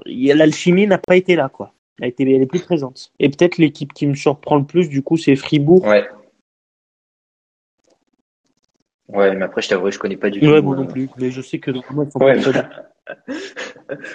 il 0.05 0.23
y 0.23 0.31
a- 0.31 0.35
l'alchimie 0.35 0.87
n'a 0.87 0.97
pas 0.97 1.15
été 1.15 1.35
là, 1.35 1.49
quoi. 1.49 1.73
Elle, 1.99 2.05
a 2.05 2.07
été, 2.07 2.23
elle 2.23 2.41
est 2.41 2.47
plus 2.47 2.61
présente. 2.61 3.11
Et 3.19 3.29
peut-être 3.29 3.57
l'équipe 3.57 3.93
qui 3.93 4.07
me 4.07 4.15
surprend 4.15 4.57
le 4.57 4.65
plus, 4.65 4.89
du 4.89 5.03
coup, 5.03 5.17
c'est 5.17 5.35
Fribourg. 5.35 5.85
Ouais. 5.85 6.07
Ouais, 9.09 9.35
mais 9.35 9.45
après, 9.45 9.61
je 9.61 9.69
t'avoue, 9.69 9.91
je 9.91 9.99
connais 9.99 10.17
pas 10.17 10.29
du 10.29 10.39
tout. 10.39 10.45
Ouais, 10.47 10.61
moi 10.61 10.73
euh, 10.73 10.79
non 10.79 10.87
plus. 10.87 11.09
Mais 11.17 11.29
je 11.29 11.41
sais 11.41 11.59
que 11.59 11.69
normalement, 11.71 12.03
ils 12.03 12.11
sont 12.11 12.19
Ouais, 12.19 12.41
pas 12.41 12.51
bah, 12.51 12.92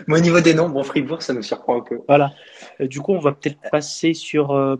mais 0.06 0.18
au 0.18 0.20
niveau 0.20 0.40
des 0.40 0.54
noms, 0.54 0.68
bon, 0.68 0.82
Fribourg, 0.82 1.22
ça 1.22 1.32
nous 1.32 1.42
surprend 1.42 1.78
un 1.78 1.80
peu. 1.82 2.00
Voilà. 2.08 2.32
Euh, 2.80 2.86
du 2.86 3.00
coup, 3.00 3.12
on 3.12 3.18
va 3.18 3.32
peut-être 3.32 3.58
passer 3.70 4.14
sur. 4.14 4.52
euh, 4.52 4.76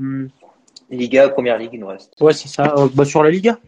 Liga, 0.90 1.28
première 1.28 1.58
ligue, 1.58 1.70
il 1.74 1.80
nous 1.80 1.86
reste. 1.88 2.14
Ouais, 2.20 2.32
c'est 2.32 2.48
ça. 2.48 2.74
euh, 2.78 2.88
bah, 2.94 3.04
sur 3.04 3.22
la 3.22 3.30
Liga. 3.30 3.58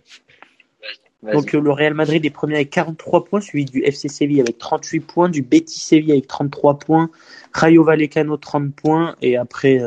Donc, 1.23 1.55
euh, 1.55 1.61
le 1.61 1.71
Real 1.71 1.93
Madrid 1.93 2.25
est 2.25 2.31
premier 2.31 2.55
avec 2.55 2.71
43 2.71 3.25
points, 3.27 3.43
suivi 3.43 3.67
du 3.67 3.83
FC 3.85 4.09
Séville 4.09 4.41
avec 4.41 4.57
38 4.57 5.01
points, 5.01 5.29
du 5.29 5.43
Betis 5.43 5.79
Séville 5.79 6.13
avec 6.13 6.27
33 6.27 6.79
points, 6.79 7.11
Rayo 7.53 7.85
Vallecano 7.85 8.39
30 8.39 8.75
points, 8.75 9.17
et 9.21 9.37
après, 9.37 9.83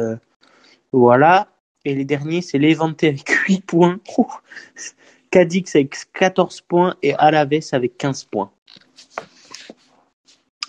voilà. 0.91 1.47
Et 1.85 1.95
les 1.95 2.05
derniers, 2.05 2.43
c'est 2.43 2.59
Levante 2.59 3.03
avec 3.03 3.27
8 3.29 3.65
points. 3.65 3.99
Cadix 5.31 5.75
avec 5.75 5.95
14 6.13 6.61
points 6.61 6.95
et 7.01 7.15
Alaves 7.15 7.49
avec 7.71 7.97
15 7.97 8.25
points. 8.25 8.51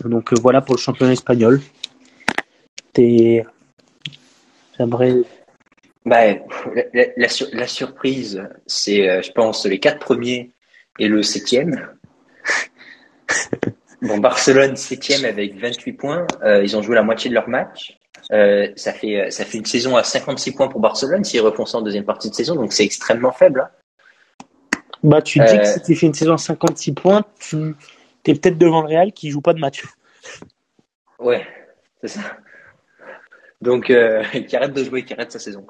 Donc 0.05 0.33
euh, 0.33 0.37
voilà 0.41 0.61
pour 0.61 0.75
le 0.75 0.81
championnat 0.81 1.13
espagnol. 1.13 1.61
T'es- 2.93 3.45
J'aimerais. 4.79 5.15
Bah, 6.05 6.21
la, 7.17 7.29
sur- 7.29 7.49
la 7.53 7.67
surprise, 7.67 8.43
c'est, 8.67 9.09
euh, 9.09 9.23
je 9.23 9.33
pense, 9.33 9.65
les 9.67 9.79
quatre 9.79 10.01
premiers 10.01 10.51
et 10.99 11.09
le 11.09 11.23
septième. 11.23 11.89
Bon, 14.03 14.19
Barcelone 14.19 14.77
septième 14.77 15.25
avec 15.25 15.57
28 15.59 15.93
points. 15.95 16.27
Euh, 16.43 16.63
ils 16.63 16.77
ont 16.77 16.83
joué 16.83 16.95
la 16.95 17.03
moitié 17.03 17.31
de 17.31 17.35
leur 17.35 17.49
match. 17.49 17.99
Euh, 18.33 18.69
ça 18.77 18.93
fait 18.93 19.31
ça 19.31 19.47
fait 19.47 19.57
une 19.57 19.65
saison 19.65 19.97
à 19.97 20.03
56 20.05 20.53
points 20.53 20.69
pour 20.69 20.81
Barcelone 20.81 21.25
s'ils 21.25 21.41
refont 21.41 21.65
ça 21.65 21.79
en 21.79 21.83
deuxième 21.83 22.05
partie 22.05 22.29
de 22.29 22.35
saison, 22.35 22.55
donc 22.55 22.75
c'est 22.75 22.85
extrêmement 22.85 23.33
faible. 23.33 23.61
hein. 23.61 24.79
Bah, 25.03 25.23
tu 25.23 25.39
dis 25.39 25.45
Euh, 25.55 25.59
que 25.59 25.65
si 25.67 25.81
tu 25.83 25.97
fais 25.97 26.07
une 26.07 26.13
saison 26.15 26.35
à 26.35 26.39
56 26.39 26.93
points, 26.93 27.25
tu 27.39 27.75
es 28.31 28.35
peut-être 28.35 28.59
devant 28.59 28.83
le 28.83 28.89
Real 28.89 29.13
qui 29.13 29.31
joue 29.31 29.41
pas 29.41 29.55
de 29.55 29.61
match. 29.61 29.85
Ouais, 31.21 31.47
c'est 32.01 32.09
ça. 32.09 32.21
Donc, 33.63 33.89
euh, 33.89 34.23
qui 34.49 34.57
arrête 34.57 34.73
de 34.75 34.83
jouer, 34.83 35.05
qui 35.05 35.15
arrête 35.15 35.31
sa 35.31 35.39
saison. 35.39 35.65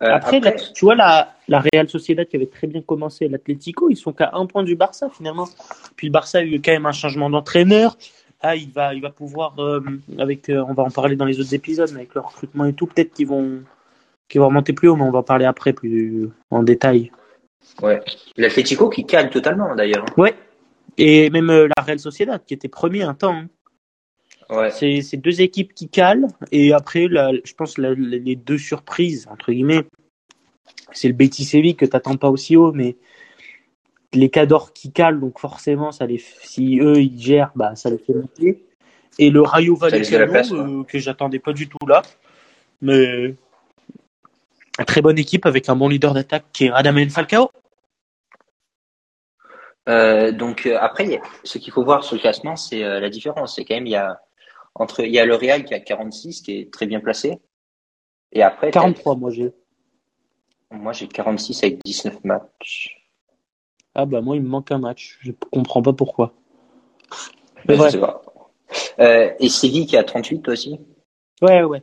après, 0.00 0.40
tu 0.74 0.84
vois, 0.84 0.96
la, 0.96 1.36
la 1.46 1.60
Real 1.60 1.88
Sociedad 1.88 2.26
qui 2.26 2.34
avait 2.34 2.46
très 2.46 2.66
bien 2.66 2.82
commencé, 2.82 3.28
l'Atlético, 3.28 3.88
ils 3.90 3.96
sont 3.96 4.12
qu'à 4.12 4.30
un 4.34 4.44
point 4.46 4.64
du 4.64 4.74
Barça 4.74 5.08
finalement. 5.08 5.48
Puis 5.94 6.08
le 6.08 6.12
Barça 6.12 6.38
a 6.38 6.42
eu 6.42 6.60
quand 6.60 6.72
même 6.72 6.84
un 6.84 6.92
changement 6.92 7.30
d'entraîneur. 7.30 7.96
Ah, 8.40 8.56
il 8.56 8.72
va, 8.72 8.92
il 8.92 9.00
va 9.00 9.10
pouvoir, 9.10 9.54
avec, 10.18 10.50
on 10.50 10.74
va 10.74 10.82
en 10.82 10.90
parler 10.90 11.14
dans 11.14 11.26
les 11.26 11.38
autres 11.38 11.54
épisodes, 11.54 11.90
mais 11.92 12.00
avec 12.00 12.14
le 12.16 12.22
recrutement 12.22 12.64
et 12.64 12.72
tout, 12.72 12.86
peut-être 12.86 13.14
qu'ils 13.14 13.28
vont, 13.28 13.62
qu'ils 14.28 14.40
vont 14.40 14.48
remonter 14.48 14.72
plus 14.72 14.88
haut, 14.88 14.96
mais 14.96 15.04
on 15.04 15.12
va 15.12 15.20
en 15.20 15.22
parler 15.22 15.44
après 15.44 15.72
plus 15.72 16.28
en 16.50 16.64
détail. 16.64 17.12
Ouais. 17.80 18.02
L'Atlético 18.36 18.88
qui 18.90 19.06
calme 19.06 19.30
totalement 19.30 19.74
d'ailleurs. 19.76 20.04
Ouais. 20.16 20.34
Et 21.04 21.30
même 21.30 21.48
la 21.48 21.82
Real 21.82 21.98
Sociedad 21.98 22.44
qui 22.46 22.54
était 22.54 22.68
premier 22.68 23.02
un 23.02 23.14
temps. 23.14 23.34
Hein. 23.34 23.48
Ouais. 24.48 24.70
C'est 24.70 25.16
deux 25.16 25.40
équipes 25.40 25.74
qui 25.74 25.88
calent. 25.88 26.28
Et 26.52 26.72
après, 26.72 27.08
je 27.08 27.54
pense 27.54 27.76
les 27.76 28.36
deux 28.36 28.58
surprises, 28.58 29.26
entre 29.28 29.50
guillemets, 29.50 29.84
c'est 30.92 31.08
le 31.08 31.14
Betis 31.14 31.44
Séville 31.44 31.74
que 31.74 31.86
t'attends 31.86 32.16
pas 32.16 32.30
aussi 32.30 32.56
haut, 32.56 32.72
mais 32.72 32.96
les 34.12 34.28
Cadors 34.28 34.72
qui 34.72 34.92
calent, 34.92 35.18
donc 35.18 35.40
forcément, 35.40 35.90
ça 35.90 36.06
les, 36.06 36.18
si 36.18 36.78
eux 36.80 36.98
ils 36.98 37.20
gèrent, 37.20 37.50
bah 37.56 37.74
ça 37.74 37.90
les 37.90 37.98
fait 37.98 38.14
monter. 38.14 38.64
Et 39.18 39.30
le 39.30 39.42
Rayo 39.42 39.74
Vallecano 39.74 40.54
euh, 40.54 40.84
que 40.84 40.98
j'attendais 40.98 41.38
pas 41.40 41.52
du 41.52 41.68
tout 41.68 41.86
là, 41.86 42.02
mais 42.80 43.34
une 44.78 44.84
très 44.86 45.02
bonne 45.02 45.18
équipe 45.18 45.46
avec 45.46 45.68
un 45.68 45.76
bon 45.76 45.88
leader 45.88 46.14
d'attaque 46.14 46.44
qui 46.52 46.66
est 46.66 46.70
Radamel 46.70 47.10
Falcao. 47.10 47.50
Euh, 49.88 50.32
donc 50.32 50.66
euh, 50.66 50.78
après, 50.80 51.20
ce 51.44 51.58
qu'il 51.58 51.72
faut 51.72 51.84
voir 51.84 52.04
sur 52.04 52.16
le 52.16 52.20
classement, 52.20 52.56
c'est 52.56 52.80
la 52.80 53.10
différence. 53.10 53.56
C'est 53.56 53.64
quand 53.64 53.74
même 53.74 53.86
il 53.86 53.92
y 53.92 53.96
a 53.96 54.20
entre, 54.74 55.00
il 55.00 55.12
y 55.12 55.18
a 55.18 55.26
le 55.26 55.34
Real 55.34 55.64
qui 55.64 55.74
a 55.74 55.80
46, 55.80 56.42
qui 56.42 56.58
est 56.58 56.72
très 56.72 56.86
bien 56.86 57.00
placé. 57.00 57.38
Et 58.32 58.42
après. 58.42 58.70
43, 58.70 59.16
moi 59.16 59.30
j'ai. 59.30 59.52
Moi 60.70 60.92
j'ai 60.92 61.06
46 61.06 61.64
avec 61.64 61.84
19 61.84 62.24
matchs. 62.24 62.98
Ah 63.94 64.06
bah 64.06 64.22
moi 64.22 64.36
il 64.36 64.42
me 64.42 64.48
manque 64.48 64.72
un 64.72 64.78
match. 64.78 65.18
Je 65.20 65.32
comprends 65.50 65.82
pas 65.82 65.92
pourquoi. 65.92 66.32
Mais 67.68 67.76
pas. 67.76 68.22
Euh, 68.98 69.30
et 69.38 69.48
Séville 69.50 69.86
qui 69.86 69.96
a 69.96 70.04
38 70.04 70.40
toi 70.40 70.54
aussi 70.54 70.80
Ouais, 71.42 71.62
ouais. 71.62 71.82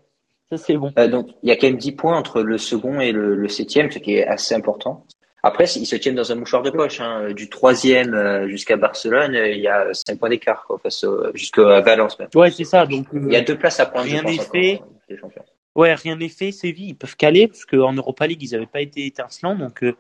Ça 0.50 0.58
c'est 0.58 0.76
bon. 0.76 0.92
Euh, 0.98 1.08
donc 1.08 1.30
il 1.44 1.50
y 1.50 1.52
a 1.52 1.56
quand 1.56 1.68
même 1.68 1.78
10 1.78 1.92
points 1.92 2.18
entre 2.18 2.42
le 2.42 2.58
second 2.58 3.00
et 3.00 3.12
le, 3.12 3.36
le 3.36 3.48
septième, 3.48 3.92
ce 3.92 4.00
qui 4.00 4.16
est 4.16 4.26
assez 4.26 4.56
important. 4.56 5.06
Après, 5.42 5.66
ils 5.66 5.86
se 5.86 5.96
tiennent 5.96 6.16
dans 6.16 6.32
un 6.32 6.36
mouchoir 6.36 6.62
de 6.64 6.70
poche. 6.70 7.00
Hein. 7.00 7.32
Du 7.32 7.50
troisième 7.50 8.14
euh, 8.14 8.48
jusqu'à 8.48 8.76
Barcelone, 8.76 9.36
euh, 9.36 9.50
il 9.50 9.62
y 9.62 9.68
a 9.68 9.94
cinq 9.94 10.20
points 10.20 10.30
d'écart 10.30 10.68
face 10.84 11.06
jusqu'à 11.34 11.80
Valence. 11.82 12.20
Même. 12.20 12.28
Ouais, 12.36 12.52
c'est 12.52 12.66
ça. 12.66 12.86
Donc 12.86 13.08
il 13.14 13.32
y 13.32 13.36
a 13.36 13.42
deux 13.42 13.58
places 13.58 13.80
à 13.80 13.86
prendre. 13.86 14.06
Rien 14.06 14.24
n'est 14.24 14.38
fait. 14.38 14.82
Ouais, 15.76 15.94
rien 15.94 16.18
n'est 16.18 16.30
fait. 16.30 16.52
Séville, 16.52 16.90
ils 16.90 16.96
peuvent 16.96 17.16
caler 17.16 17.48
parce 17.48 17.66
qu'en 17.66 17.94
Europa 17.94 18.28
League, 18.28 18.44
ils 18.44 18.52
n'avaient 18.52 18.66
pas 18.66 18.82
été 18.82 19.06
étincelants. 19.06 19.56
Donc 19.56 19.82
euh, 19.84 19.96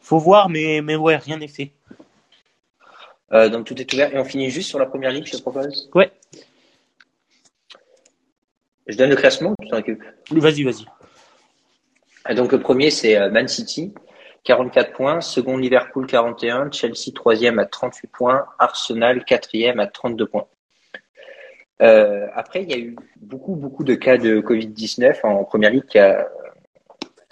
faut 0.00 0.18
voir, 0.18 0.48
mais 0.48 0.80
mais 0.82 0.96
ouais, 0.96 1.16
rien 1.16 1.36
n'est 1.36 1.48
fait. 1.48 1.72
Euh, 3.32 3.50
donc 3.50 3.66
tout 3.66 3.78
est 3.78 3.92
ouvert 3.92 4.14
et 4.14 4.18
on 4.18 4.24
finit 4.24 4.48
juste 4.48 4.70
sur 4.70 4.78
la 4.78 4.86
première 4.86 5.10
ligue, 5.10 5.26
je 5.26 5.32
te 5.32 5.42
propose. 5.42 5.90
Ouais. 5.94 6.10
Je 8.86 8.96
donne 8.96 9.10
le 9.10 9.16
classement 9.16 9.54
tu 9.60 9.68
t'en 9.68 9.76
occupes 9.76 10.02
Vas-y, 10.30 10.62
vas-y. 10.62 10.86
Donc 12.34 12.52
le 12.52 12.60
premier 12.60 12.90
c'est 12.90 13.28
Man 13.28 13.46
City 13.48 13.92
44 14.44 14.92
points. 14.92 15.20
Second, 15.20 15.56
Liverpool, 15.56 16.06
41. 16.06 16.70
Chelsea, 16.70 17.12
troisième 17.14 17.58
à 17.58 17.66
38 17.66 18.08
points. 18.08 18.46
Arsenal, 18.58 19.24
quatrième 19.24 19.80
à 19.80 19.86
32 19.86 20.26
points. 20.26 20.46
Euh, 21.80 22.26
après, 22.34 22.62
il 22.62 22.70
y 22.70 22.74
a 22.74 22.78
eu 22.78 22.96
beaucoup, 23.20 23.54
beaucoup 23.54 23.84
de 23.84 23.94
cas 23.94 24.16
de 24.16 24.40
Covid-19 24.40 25.20
en 25.24 25.44
première 25.44 25.70
ligue 25.70 25.86
qui 25.86 25.98
a, 25.98 26.28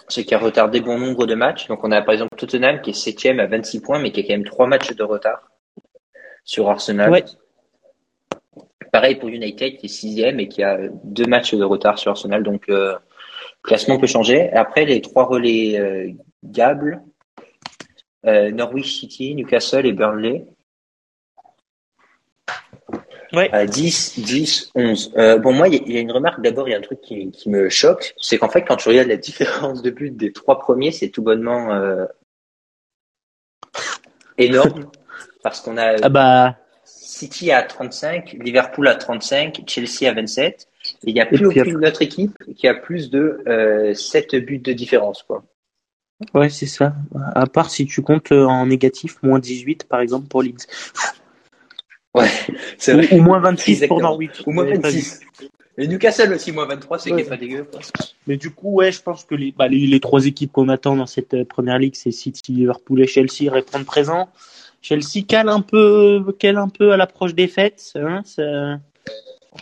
ce 0.07 0.21
qui 0.21 0.33
a 0.33 0.37
retardé 0.37 0.79
bon 0.79 0.97
nombre 0.97 1.25
de 1.25 1.35
matchs. 1.35 1.67
Donc, 1.67 1.83
on 1.83 1.91
a 1.91 2.01
par 2.01 2.13
exemple 2.13 2.35
Tottenham 2.37 2.81
qui 2.81 2.91
est 2.91 2.93
septième 2.93 3.39
à 3.39 3.47
26 3.47 3.81
points, 3.81 3.99
mais 3.99 4.11
qui 4.11 4.21
a 4.21 4.23
quand 4.23 4.33
même 4.33 4.45
trois 4.45 4.67
matchs 4.67 4.95
de 4.95 5.03
retard 5.03 5.51
sur 6.43 6.69
Arsenal. 6.69 7.23
Pareil 8.91 9.15
pour 9.15 9.29
United 9.29 9.77
qui 9.77 9.87
est 9.87 9.89
sixième 9.89 10.39
et 10.39 10.47
qui 10.47 10.63
a 10.63 10.77
deux 11.03 11.25
matchs 11.25 11.53
de 11.53 11.63
retard 11.63 11.99
sur 11.99 12.11
Arsenal. 12.11 12.41
Donc, 12.43 12.69
euh, 12.69 12.95
classement 13.63 13.99
peut 13.99 14.07
changer. 14.07 14.49
Après, 14.53 14.85
les 14.85 15.01
trois 15.01 15.25
relais 15.25 15.77
euh, 15.77 16.13
Gable, 16.51 17.01
euh, 18.25 18.51
Norwich 18.51 18.99
City, 18.99 19.35
Newcastle 19.35 19.85
et 19.85 19.93
Burnley. 19.93 20.45
Ouais. 23.33 23.49
À 23.51 23.65
10, 23.65 24.19
10, 24.19 24.71
11. 24.73 25.13
bon, 25.41 25.51
moi, 25.53 25.67
il 25.67 25.91
y, 25.91 25.97
a 25.97 25.99
une 25.99 26.11
remarque. 26.11 26.41
D'abord, 26.41 26.69
il 26.69 26.71
y 26.71 26.75
a 26.75 26.77
un 26.77 26.81
truc 26.81 27.01
qui, 27.01 27.29
qui 27.31 27.49
me 27.49 27.69
choque. 27.69 28.13
C'est 28.17 28.37
qu'en 28.37 28.49
fait, 28.49 28.63
quand 28.63 28.77
tu 28.77 28.87
regardes 28.87 29.09
la 29.09 29.17
différence 29.17 29.81
de 29.81 29.89
but 29.89 30.15
des 30.15 30.31
trois 30.31 30.59
premiers, 30.59 30.91
c'est 30.91 31.09
tout 31.09 31.21
bonnement 31.21 31.73
euh, 31.73 32.05
énorme. 34.37 34.89
parce 35.43 35.61
qu'on 35.61 35.77
a 35.77 35.95
ah 36.01 36.09
bah... 36.09 36.57
City 36.83 37.51
à 37.51 37.63
35, 37.63 38.37
Liverpool 38.41 38.87
à 38.87 38.95
35, 38.95 39.63
Chelsea 39.67 40.09
à 40.09 40.13
27. 40.13 40.67
Et 41.03 41.09
il 41.09 41.13
n'y 41.13 41.21
a 41.21 41.25
plus 41.25 41.45
aucune 41.45 41.85
autre 41.85 42.01
équipe 42.01 42.37
qui 42.55 42.67
a 42.67 42.73
plus 42.73 43.09
de 43.09 43.43
euh, 43.47 43.93
7 43.93 44.35
buts 44.35 44.59
de 44.59 44.71
différence. 44.71 45.23
Quoi. 45.23 45.43
Ouais, 46.33 46.49
c'est 46.49 46.65
ça. 46.65 46.95
À 47.35 47.45
part 47.45 47.69
si 47.69 47.85
tu 47.85 48.01
comptes 48.01 48.31
euh, 48.31 48.45
en 48.45 48.65
négatif, 48.65 49.21
moins 49.21 49.39
18 49.39 49.83
par 49.85 49.99
exemple 49.99 50.27
pour 50.27 50.41
Leeds. 50.41 50.65
Ouais, 52.15 52.29
c'est 52.77 52.93
vrai. 52.93 53.13
Ou, 53.13 53.21
moins 53.21 53.39
26 53.39 53.87
pour 53.87 54.01
Norwich. 54.01 54.41
Ou 54.45 54.51
moins 54.51 54.65
26. 54.65 55.21
Et 55.79 55.87
Newcastle 55.87 56.33
aussi, 56.33 56.51
moins 56.51 56.65
23, 56.65 56.97
c'est 56.97 57.23
pas 57.29 57.37
dégueu. 57.37 57.67
Mais 58.25 58.37
du 58.37 58.49
coup, 58.49 58.71
ouais, 58.71 58.91
je 58.91 59.01
pense 59.01 59.23
que 59.25 59.35
les, 59.35 59.51
bah, 59.51 59.67
les, 59.67 59.85
les 59.85 59.99
trois 59.99 60.25
équipes 60.25 60.51
qu'on 60.51 60.69
attend 60.69 60.95
dans 60.95 61.05
cette 61.05 61.35
euh, 61.35 61.45
première 61.45 61.77
ligue, 61.77 61.93
c'est 61.93 62.09
City, 62.09 62.51
Liverpool 62.51 62.99
et 63.01 63.05
Chelsea 63.05 63.51
répondent 63.51 63.85
présent. 63.85 64.29
Chelsea 64.81 65.23
cale 65.27 65.49
un 65.49 65.61
peu, 65.61 66.25
cale 66.39 66.57
un 66.57 66.69
peu 66.69 66.93
à 66.93 66.97
l'approche 66.97 67.35
des 67.35 67.47
fêtes. 67.47 67.91
Hein, 67.95 68.23
ça... 68.25 68.79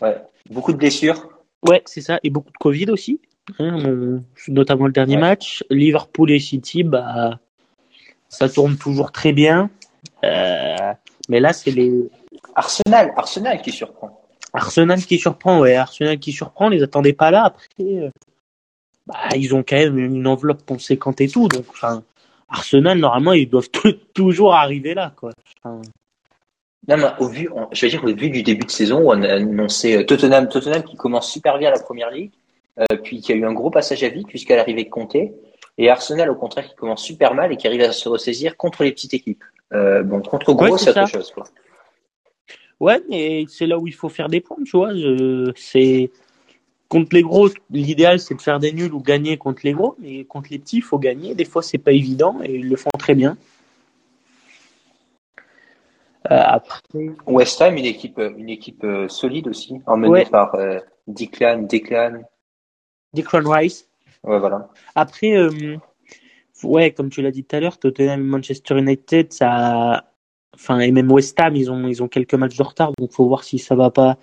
Ouais, 0.02 0.16
beaucoup 0.50 0.72
de 0.72 0.78
blessures. 0.78 1.30
Ouais, 1.68 1.82
c'est 1.86 2.02
ça, 2.02 2.20
et 2.24 2.30
beaucoup 2.30 2.52
de 2.52 2.58
Covid 2.58 2.92
aussi. 2.92 3.20
Hein, 3.60 4.22
notamment 4.48 4.88
le 4.88 4.92
dernier 4.92 5.18
match. 5.18 5.64
Liverpool 5.70 6.32
et 6.32 6.40
City, 6.40 6.84
bah, 6.84 7.40
ça 8.30 8.50
tourne 8.50 8.78
toujours 8.78 9.12
très 9.12 9.34
bien. 9.34 9.70
Euh, 10.24 10.94
mais 11.30 11.40
là, 11.40 11.54
c'est 11.54 11.72
les. 11.72 12.10
Arsenal, 12.56 13.14
Arsenal 13.16 13.62
qui 13.62 13.72
surprend. 13.72 14.22
Arsenal 14.54 15.04
qui 15.04 15.18
surprend, 15.20 15.60
ouais. 15.60 15.76
Arsenal 15.76 16.20
qui 16.20 16.32
surprend, 16.32 16.68
on 16.68 16.70
les 16.70 16.84
attendait 16.84 17.14
pas 17.14 17.32
là. 17.32 17.46
Après, 17.46 17.66
euh, 17.80 18.10
bah, 19.06 19.16
ils 19.36 19.54
ont 19.54 19.64
quand 19.64 19.76
même 19.76 19.98
une 20.00 20.28
enveloppe 20.28 20.66
conséquente 20.66 21.22
et 21.22 21.28
tout. 21.28 21.48
Donc, 21.48 21.66
enfin, 21.70 22.04
Arsenal, 22.50 22.98
normalement, 22.98 23.34
ils 23.34 23.50
doivent 23.50 23.70
toujours 24.14 24.56
arriver 24.56 24.94
là, 24.94 25.14
quoi. 25.16 25.32
Non, 26.88 26.98
mais 26.98 27.08
au 27.20 27.28
vu, 27.28 27.50
je 27.72 27.82
vais 27.82 27.90
dire, 27.90 28.04
au 28.04 28.08
vu 28.08 28.30
du 28.30 28.44
début 28.44 28.66
de 28.66 28.72
saison 28.72 29.02
on 29.06 29.24
a 29.24 29.34
annoncé 29.34 29.98
euh, 29.98 30.06
Tottenham, 30.06 30.48
Tottenham 30.48 30.84
qui 30.84 30.96
commence 30.96 31.32
super 31.32 31.58
bien 31.58 31.72
la 31.72 31.80
première 31.80 32.12
ligue, 32.12 32.32
euh, 32.80 32.98
puis 33.04 33.22
qui 33.22 33.32
a 33.32 33.36
eu 33.36 33.46
un 33.46 33.54
gros 33.54 33.70
passage 33.70 34.04
à 34.04 34.10
vide 34.10 34.28
puisqu'à 34.28 34.56
l'arrivée 34.56 34.84
de 34.84 34.90
Comté, 34.90 35.34
et 35.78 35.90
Arsenal 35.90 36.30
au 36.30 36.36
contraire 36.36 36.68
qui 36.68 36.76
commence 36.76 37.04
super 37.04 37.34
mal 37.34 37.52
et 37.52 37.58
qui 37.58 37.68
arrive 37.68 37.82
à 37.82 37.92
se 37.92 38.08
ressaisir 38.08 38.58
contre 38.58 38.84
les 38.84 38.92
petites 38.92 39.14
équipes. 39.14 39.44
Euh, 39.74 40.04
bon, 40.04 40.22
contre 40.22 40.54
gros, 40.54 40.78
c'est 40.78 40.92
autre 40.92 41.08
chose. 41.08 41.32
Quoi. 41.32 41.46
Ouais, 42.80 43.02
mais 43.10 43.46
c'est 43.48 43.66
là 43.66 43.78
où 43.78 43.88
il 43.88 43.94
faut 43.94 44.10
faire 44.10 44.28
des 44.28 44.42
points, 44.42 44.58
tu 44.66 44.78
vois. 44.78 44.92
C'est 45.56 46.12
contre 46.88 47.16
les 47.16 47.24
gros, 47.24 47.50
l'idéal 47.72 48.20
c'est 48.20 48.36
de 48.36 48.42
faire 48.42 48.60
des 48.60 48.72
nuls 48.72 48.94
ou 48.94 49.02
gagner 49.02 49.38
contre 49.38 49.62
les 49.64 49.74
gros, 49.74 49.96
mais 50.00 50.24
contre 50.26 50.50
les 50.52 50.60
petits, 50.60 50.78
il 50.78 50.84
faut 50.84 51.00
gagner. 51.00 51.36
Des 51.36 51.46
fois, 51.46 51.62
c'est 51.62 51.78
pas 51.78 51.92
évident 51.92 52.40
et 52.44 52.56
ils 52.56 52.70
le 52.70 52.76
font 52.76 52.92
très 52.98 53.16
bien. 53.16 53.38
Euh, 56.32 56.42
après... 56.44 56.82
West 57.28 57.62
Ham, 57.62 57.78
une 57.78 57.86
équipe, 57.86 58.18
une 58.18 58.50
équipe 58.50 58.84
euh, 58.84 59.08
solide 59.08 59.48
aussi, 59.48 59.82
emmenée 59.86 60.26
par 60.26 60.56
euh, 60.56 60.80
Declan, 61.08 61.64
Declan, 61.64 62.24
Declan 63.16 63.50
Rice. 63.50 63.90
Ouais, 64.24 64.40
voilà. 64.40 64.70
Après, 64.96 65.38
euh, 65.38 65.78
ouais, 66.64 66.92
comme 66.92 67.10
tu 67.10 67.22
l'as 67.22 67.32
dit 67.32 67.44
tout 67.44 67.56
à 67.56 67.60
l'heure, 67.60 67.78
Tottenham 67.78 68.22
Manchester 68.24 68.78
United, 68.78 69.32
ça, 69.34 70.06
enfin, 70.54 70.80
et 70.80 70.92
même 70.92 71.12
West 71.12 71.40
Ham, 71.40 71.56
ils 71.56 71.72
ont, 71.72 71.88
ils 71.88 72.02
ont 72.02 72.08
quelques 72.08 72.34
matchs 72.34 72.58
de 72.58 72.64
retard, 72.64 72.92
donc 72.98 73.12
faut 73.12 73.28
voir 73.28 73.44
si 73.44 73.60
ça 73.60 73.76
va 73.76 73.92
pas 73.92 74.18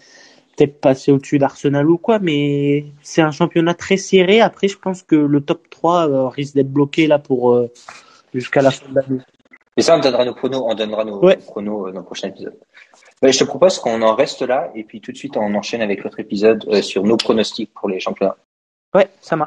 peut-être 0.56 0.80
passer 0.80 1.12
au-dessus 1.12 1.38
d'Arsenal 1.38 1.88
ou 1.88 1.99
quoi, 1.99 2.18
mais 2.18 2.87
c'est 3.02 3.22
un 3.22 3.30
championnat 3.30 3.75
très 3.75 3.96
serré. 3.96 4.40
Après, 4.40 4.68
je 4.68 4.78
pense 4.78 5.02
que 5.02 5.16
le 5.16 5.40
top 5.40 5.70
3 5.70 6.08
euh, 6.08 6.28
risque 6.28 6.54
d'être 6.54 6.70
bloqué 6.70 7.06
là 7.06 7.18
pour 7.18 7.52
euh, 7.52 7.70
jusqu'à 8.34 8.61
la 8.61 8.70
fin 8.70 8.88
de 8.90 8.94
l'année. 8.94 9.22
Et 9.78 9.82
ça, 9.82 9.96
on 9.96 10.00
donnera 10.00 10.26
nos 10.26 10.34
pronos, 10.34 10.62
on 10.66 10.75
donnera 10.75 11.04
nos 11.04 11.18
pronos 11.18 11.92
dans 11.92 12.00
le 12.00 12.04
prochain 12.04 12.28
épisode. 12.28 12.58
je 13.22 13.38
te 13.38 13.44
propose 13.44 13.78
qu'on 13.78 14.02
en 14.02 14.14
reste 14.14 14.42
là 14.42 14.70
et 14.75 14.84
puis 14.84 15.00
tout 15.00 15.12
de 15.12 15.16
suite 15.16 15.38
on 15.38 15.54
enchaîne 15.54 15.80
avec 15.80 16.04
l'autre 16.04 16.20
épisode 16.20 16.82
sur 16.82 17.04
nos 17.04 17.16
pronostics 17.16 17.72
pour 17.72 17.88
les 17.88 17.99
championnats. 17.99 18.37
Ouais, 18.94 19.11
ça 19.20 19.37
marche. 19.37 19.40